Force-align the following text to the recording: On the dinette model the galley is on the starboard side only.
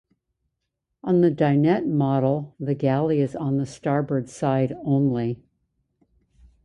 On 1.03 1.21
the 1.21 1.29
dinette 1.29 1.85
model 1.85 2.55
the 2.59 2.73
galley 2.73 3.19
is 3.21 3.35
on 3.35 3.57
the 3.57 3.67
starboard 3.67 4.29
side 4.29 4.73
only. 4.83 5.43